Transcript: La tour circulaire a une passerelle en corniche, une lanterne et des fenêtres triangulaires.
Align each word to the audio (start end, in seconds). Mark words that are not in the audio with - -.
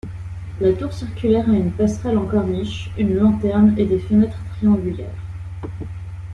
La 0.59 0.73
tour 0.73 0.91
circulaire 0.91 1.47
a 1.47 1.53
une 1.53 1.71
passerelle 1.71 2.17
en 2.17 2.25
corniche, 2.25 2.89
une 2.97 3.13
lanterne 3.17 3.75
et 3.77 3.85
des 3.85 3.99
fenêtres 3.99 4.43
triangulaires. 4.55 5.13